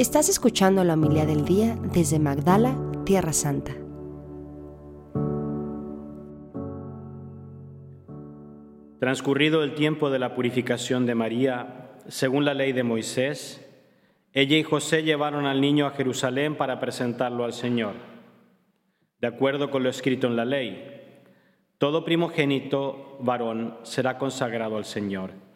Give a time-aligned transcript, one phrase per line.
[0.00, 3.72] Estás escuchando la humildad del día desde Magdala, Tierra Santa.
[8.98, 13.62] Transcurrido el tiempo de la purificación de María, según la ley de Moisés,
[14.32, 17.92] ella y José llevaron al niño a Jerusalén para presentarlo al Señor.
[19.20, 21.26] De acuerdo con lo escrito en la ley,
[21.76, 25.49] todo primogénito varón será consagrado al Señor.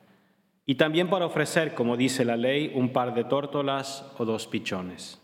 [0.66, 5.20] Y también para ofrecer, como dice la ley, un par de tórtolas o dos pichones.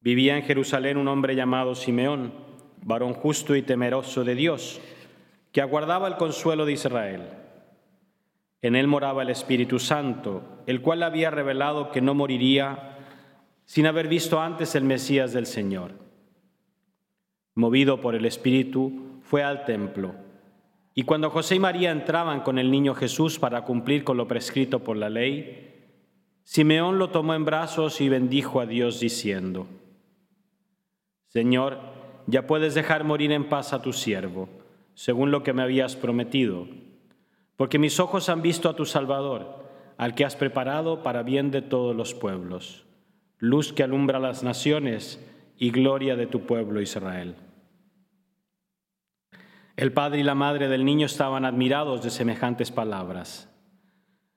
[0.00, 2.32] Vivía en Jerusalén un hombre llamado Simeón,
[2.82, 4.80] varón justo y temeroso de Dios,
[5.52, 7.28] que aguardaba el consuelo de Israel.
[8.62, 12.98] En él moraba el Espíritu Santo, el cual había revelado que no moriría
[13.64, 15.92] sin haber visto antes el Mesías del Señor.
[17.54, 20.14] Movido por el Espíritu, fue al templo.
[20.94, 24.80] Y cuando José y María entraban con el niño Jesús para cumplir con lo prescrito
[24.80, 25.86] por la ley,
[26.44, 29.66] Simeón lo tomó en brazos y bendijo a Dios diciendo,
[31.28, 31.78] Señor,
[32.26, 34.48] ya puedes dejar morir en paz a tu siervo,
[34.94, 36.66] según lo que me habías prometido
[37.62, 39.62] porque mis ojos han visto a tu Salvador,
[39.96, 42.86] al que has preparado para bien de todos los pueblos,
[43.38, 45.24] luz que alumbra las naciones
[45.58, 47.36] y gloria de tu pueblo Israel.
[49.76, 53.48] El padre y la madre del niño estaban admirados de semejantes palabras.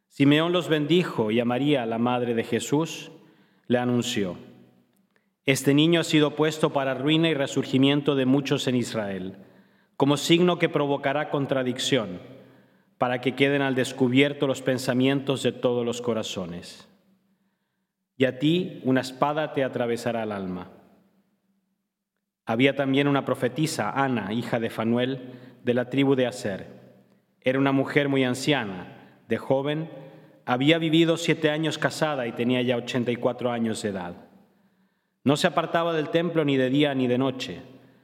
[0.08, 3.12] Simeón los bendijo y a María, la madre de Jesús,
[3.68, 4.38] le anunció,
[5.46, 9.38] Este niño ha sido puesto para ruina y resurgimiento de muchos en Israel,
[9.98, 12.20] como signo que provocará contradicción
[12.98, 16.88] para que queden al descubierto los pensamientos de todos los corazones.
[18.18, 20.72] Y a ti una espada te atravesará el alma.
[22.46, 26.68] Había también una profetisa, Ana, hija de Fanuel, de la tribu de Aser.
[27.42, 29.90] Era una mujer muy anciana, de joven,
[30.46, 34.16] había vivido siete años casada y tenía ya ochenta y cuatro años de edad.
[35.24, 37.62] No se apartaba del templo ni de día ni de noche,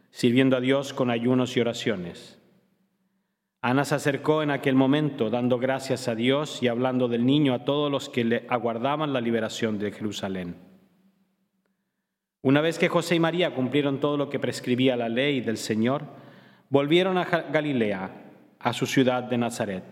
[0.09, 2.39] sirviendo a Dios con ayunos y oraciones.
[3.61, 7.64] Ana se acercó en aquel momento, dando gracias a Dios y hablando del niño a
[7.64, 10.70] todos los que le aguardaban la liberación de Jerusalén.
[12.44, 16.06] Una vez que José y María cumplieron todo lo que prescribía la ley del Señor,
[16.70, 18.10] volvieron a Galilea,
[18.60, 19.84] a su ciudad de Nazaret.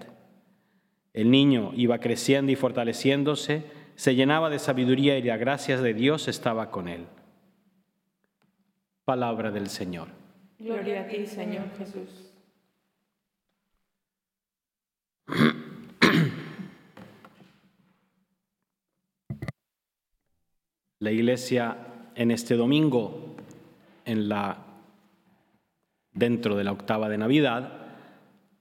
[1.13, 3.65] El niño iba creciendo y fortaleciéndose,
[3.95, 7.05] se llenaba de sabiduría y la gracia de Dios estaba con él.
[9.05, 10.07] Palabra del Señor.
[10.57, 12.31] Gloria a ti, Señor Jesús.
[20.99, 21.88] La iglesia
[22.19, 23.33] en este domingo,
[26.13, 27.71] dentro de la octava de Navidad,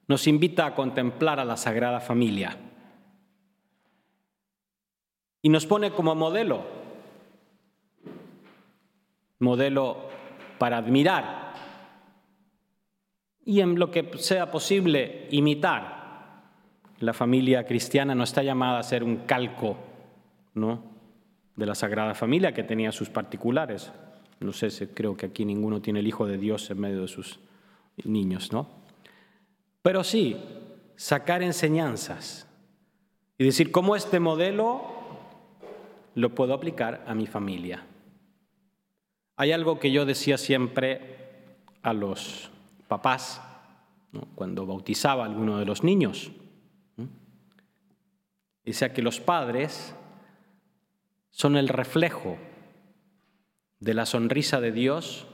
[0.06, 2.56] nos invita a contemplar a la Sagrada Familia
[5.42, 6.62] y nos pone como modelo,
[9.40, 10.08] modelo
[10.60, 11.52] para admirar
[13.44, 15.98] y en lo que sea posible imitar
[17.00, 19.76] la familia cristiana no está llamada a ser un calco,
[20.54, 20.97] ¿no?
[21.58, 23.92] De la Sagrada Familia que tenía sus particulares.
[24.38, 27.08] No sé si creo que aquí ninguno tiene el Hijo de Dios en medio de
[27.08, 27.40] sus
[28.04, 28.68] niños, ¿no?
[29.82, 30.36] Pero sí,
[30.94, 32.46] sacar enseñanzas
[33.36, 34.82] y decir cómo este modelo
[36.14, 37.84] lo puedo aplicar a mi familia.
[39.36, 41.16] Hay algo que yo decía siempre
[41.82, 42.50] a los
[42.86, 43.40] papás
[44.36, 46.30] cuando bautizaba a alguno de los niños.
[48.64, 49.94] Dice que los padres
[51.38, 52.36] son el reflejo
[53.78, 55.24] de la sonrisa de Dios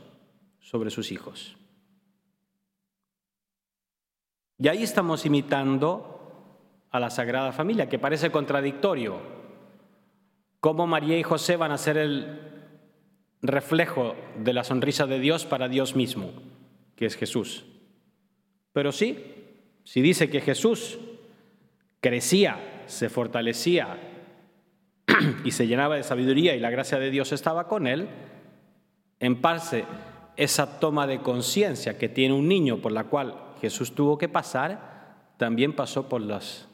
[0.61, 1.57] sobre sus hijos.
[4.59, 6.59] Y ahí estamos imitando
[6.91, 9.19] a la Sagrada Familia, que parece contradictorio.
[10.61, 12.39] ¿Cómo María y José van a ser el
[13.41, 16.33] reflejo de la sonrisa de Dios para Dios mismo,
[16.97, 17.65] que es Jesús?
[18.75, 19.25] Pero sí,
[19.85, 20.99] si dice que Jesús
[22.01, 24.14] crecía se fortalecía
[25.45, 28.09] y se llenaba de sabiduría y la gracia de Dios estaba con él,
[29.21, 29.85] en parte
[30.37, 35.33] esa toma de conciencia que tiene un niño por la cual Jesús tuvo que pasar,
[35.37, 36.69] también pasó por los,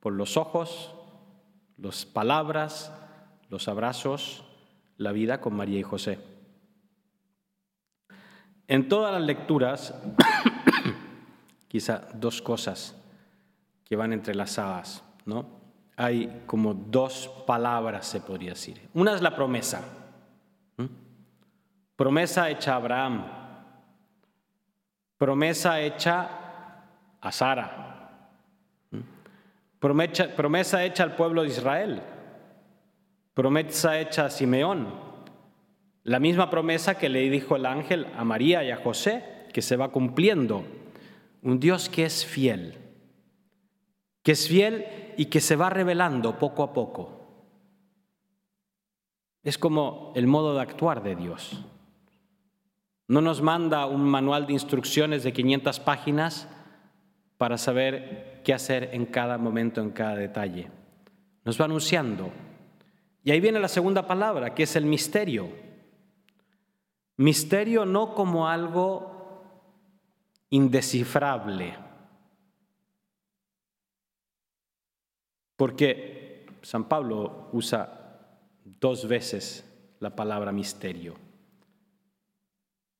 [0.00, 0.94] por los ojos,
[1.78, 2.92] las palabras,
[3.48, 4.44] los abrazos,
[4.96, 6.18] la vida con María y José.
[8.68, 9.94] En todas las lecturas,
[11.68, 12.96] quizá dos cosas
[13.84, 15.04] que van entrelazadas.
[15.24, 15.46] ¿no?
[15.96, 18.88] Hay como dos palabras, se podría decir.
[18.92, 19.82] Una es la promesa.
[21.96, 23.24] Promesa hecha a Abraham.
[25.16, 26.28] Promesa hecha
[27.20, 28.10] a Sara.
[29.78, 32.02] Promesa, promesa hecha al pueblo de Israel.
[33.32, 34.94] promesa hecha a Simeón,
[36.02, 39.76] la misma promesa que le dijo el ángel a María y a José, que se
[39.76, 40.64] va cumpliendo.
[41.42, 42.78] Un Dios que es fiel,
[44.22, 47.20] que es fiel y que se va revelando poco a poco.
[49.42, 51.64] Es como el modo de actuar de Dios.
[53.08, 56.48] No nos manda un manual de instrucciones de 500 páginas
[57.38, 60.70] para saber qué hacer en cada momento, en cada detalle.
[61.44, 62.30] Nos va anunciando.
[63.22, 65.48] Y ahí viene la segunda palabra, que es el misterio.
[67.16, 69.16] Misterio no como algo
[70.50, 71.76] indescifrable,
[75.56, 78.28] porque San Pablo usa
[78.64, 79.64] dos veces
[80.00, 81.14] la palabra misterio.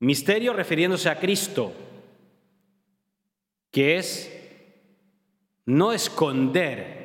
[0.01, 1.73] Misterio refiriéndose a Cristo,
[3.71, 4.33] que es
[5.67, 6.97] no esconder,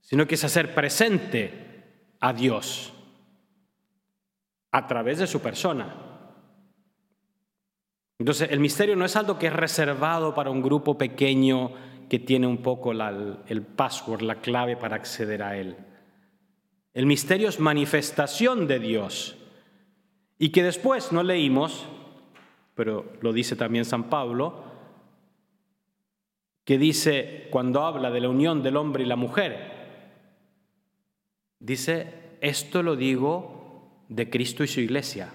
[0.00, 1.84] sino que es hacer presente
[2.20, 2.92] a Dios
[4.70, 5.94] a través de su persona.
[8.18, 11.72] Entonces, el misterio no es algo que es reservado para un grupo pequeño
[12.08, 15.76] que tiene un poco el password, la clave para acceder a él.
[16.94, 19.36] El misterio es manifestación de Dios
[20.38, 21.86] y que después no leímos,
[22.74, 24.64] pero lo dice también San Pablo,
[26.64, 29.78] que dice cuando habla de la unión del hombre y la mujer,
[31.58, 35.32] dice, esto lo digo de Cristo y su iglesia.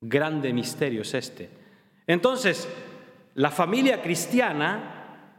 [0.00, 1.50] Grande misterio es este.
[2.06, 2.68] Entonces,
[3.38, 5.30] la familia cristiana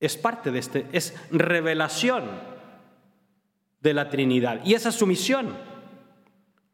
[0.00, 2.24] es parte de este, es revelación
[3.80, 4.64] de la Trinidad.
[4.64, 5.54] Y esa es su misión,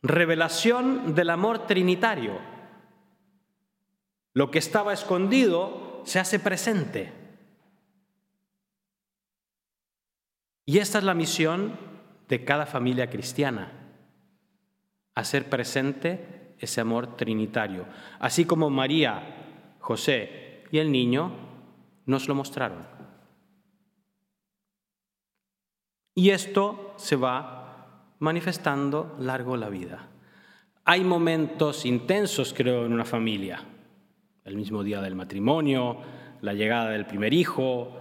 [0.03, 2.39] revelación del amor trinitario.
[4.35, 7.13] Lo que estaba escondido se hace presente.
[10.65, 11.77] Y esta es la misión
[12.29, 13.73] de cada familia cristiana,
[15.17, 17.87] hacer presente ese amor trinitario.
[18.19, 21.33] Así como María, José y el niño
[22.07, 22.87] nos lo mostraron.
[26.15, 30.09] Y esto se va manifestando largo la vida.
[30.85, 33.65] Hay momentos intensos, creo, en una familia
[34.45, 35.99] el mismo día del matrimonio,
[36.43, 37.99] la llegada del primer hijo,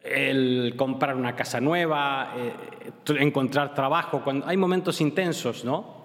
[0.00, 2.52] el comprar una casa nueva, eh,
[3.20, 4.22] encontrar trabajo.
[4.46, 5.99] Hay momentos intensos, ¿no?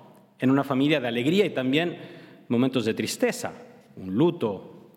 [0.45, 1.97] En una familia de alegría y también
[2.49, 3.51] momentos de tristeza,
[3.95, 4.91] un luto,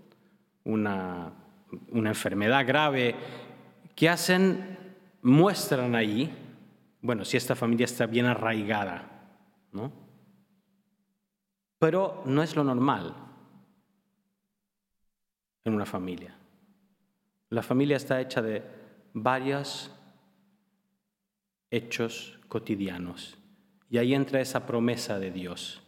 [0.64, 1.32] una,
[1.92, 3.14] una enfermedad grave,
[3.96, 4.76] que hacen,
[5.22, 6.30] muestran ahí,
[7.00, 9.38] bueno, si esta familia está bien arraigada,
[9.72, 9.90] ¿no?
[11.78, 13.14] Pero no es lo normal
[15.64, 16.36] en una familia.
[17.48, 18.62] La familia está hecha de
[19.14, 19.90] varios
[21.70, 23.38] hechos cotidianos.
[23.90, 25.82] Y ahí entra esa promesa de Dios.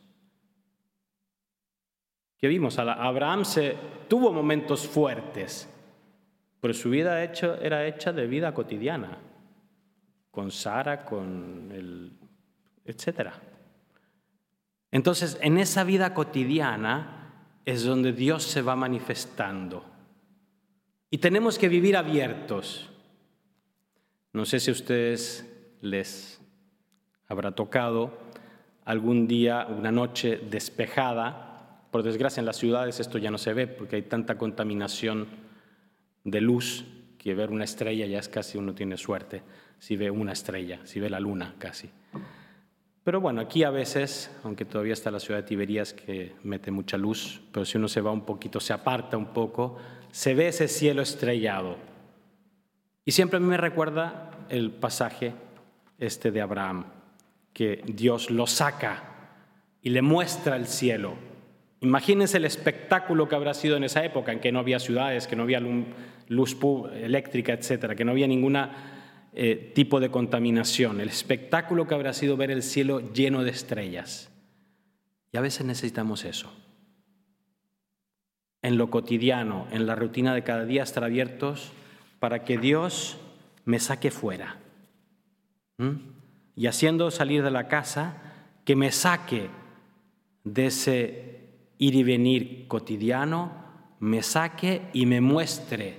[2.39, 3.77] Que vimos, Abraham se,
[4.09, 5.69] tuvo momentos fuertes,
[6.61, 9.19] pero su vida hecho, era hecha de vida cotidiana,
[10.31, 12.13] con Sara, con el,
[12.87, 13.31] etc.
[14.91, 17.21] Entonces, en esa vida cotidiana,
[17.65, 19.85] es donde Dios se va manifestando.
[21.11, 22.89] Y tenemos que vivir abiertos.
[24.33, 25.47] No sé si ustedes
[25.81, 26.40] les
[27.31, 28.11] habrá tocado
[28.85, 31.87] algún día, una noche despejada.
[31.91, 35.29] Por desgracia en las ciudades esto ya no se ve porque hay tanta contaminación
[36.25, 36.85] de luz
[37.17, 39.43] que ver una estrella ya es casi uno tiene suerte
[39.79, 41.89] si ve una estrella, si ve la luna casi.
[43.03, 46.99] Pero bueno, aquí a veces, aunque todavía está la ciudad de Tiberías que mete mucha
[46.99, 49.79] luz, pero si uno se va un poquito, se aparta un poco,
[50.11, 51.77] se ve ese cielo estrellado.
[53.05, 55.33] Y siempre a mí me recuerda el pasaje
[55.99, 56.85] este de Abraham,
[57.53, 59.11] que Dios lo saca
[59.83, 61.15] y le muestra el cielo.
[61.81, 65.37] Imagínense el espectáculo que habrá sido en esa época en que no había ciudades, que
[65.37, 65.61] no había
[66.29, 66.57] luz
[66.95, 69.01] eléctrica, etcétera, que no había ninguna
[69.33, 74.31] eh, tipo de contaminación, el espectáculo que habrá sido ver el cielo lleno de estrellas.
[75.33, 76.53] Y a veces necesitamos eso.
[78.63, 81.73] En lo cotidiano, en la rutina de cada día, estar abiertos
[82.19, 83.19] para que Dios
[83.65, 84.59] me saque fuera.
[86.57, 88.17] Y haciendo salir de la casa,
[88.65, 89.51] que me saque
[90.45, 93.53] de ese ir y venir cotidiano,
[94.01, 95.99] me saque y me muestre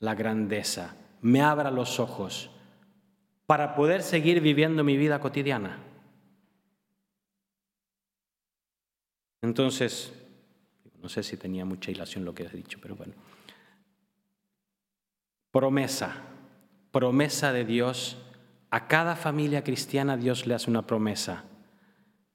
[0.00, 2.50] la grandeza me abra los ojos
[3.46, 5.78] para poder seguir viviendo mi vida cotidiana.
[9.40, 10.12] Entonces,
[11.00, 13.14] no sé si tenía mucha ilación lo que he dicho, pero bueno.
[15.50, 16.22] Promesa.
[16.90, 18.18] promesa de Dios,
[18.72, 21.44] a cada familia cristiana Dios le hace una promesa.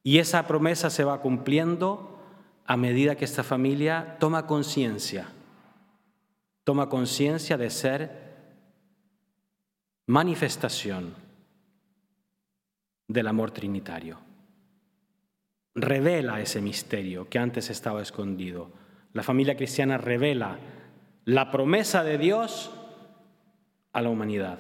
[0.04, 2.20] Y esa promesa se va cumpliendo
[2.68, 5.30] a medida que esta familia toma conciencia,
[6.64, 8.28] toma conciencia de ser
[10.06, 11.16] manifestación
[13.08, 14.20] del amor trinitario.
[15.74, 18.72] Revela ese misterio que antes estaba escondido.
[19.12, 20.60] La familia cristiana revela
[21.26, 22.72] la promesa de Dios
[23.92, 24.60] a la humanidad,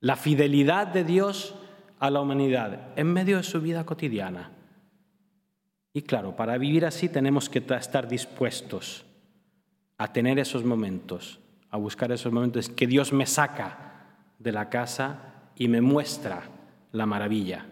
[0.00, 1.54] la fidelidad de Dios
[1.98, 4.52] a la humanidad en medio de su vida cotidiana.
[5.92, 9.06] Y claro, para vivir así tenemos que estar dispuestos
[9.98, 15.50] a tener esos momentos, a buscar esos momentos que Dios me saca de la casa
[15.56, 16.42] y me muestra
[16.92, 17.66] la maravilla.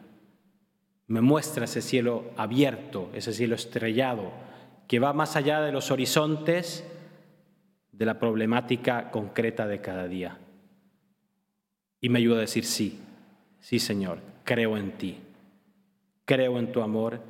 [1.07, 4.33] Me muestra ese cielo abierto, ese cielo estrellado,
[4.89, 6.83] que va más allá de los horizontes
[7.93, 10.39] de la problemática concreta de cada día.
[12.05, 12.99] Y me ayuda a decir, sí,
[13.61, 15.17] sí Señor, creo en ti,
[16.27, 17.23] creo en tu amor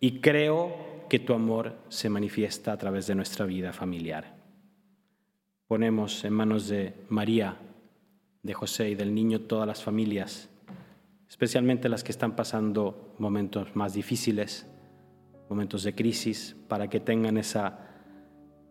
[0.00, 4.34] y creo que tu amor se manifiesta a través de nuestra vida familiar.
[5.66, 7.58] Ponemos en manos de María,
[8.42, 10.48] de José y del niño todas las familias
[11.34, 14.68] especialmente las que están pasando momentos más difíciles,
[15.50, 17.80] momentos de crisis, para que tengan esa,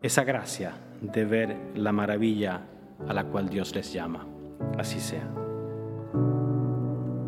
[0.02, 2.62] esa gracia de ver la maravilla
[3.06, 4.26] a la cual Dios les llama.
[4.78, 5.43] Así sea.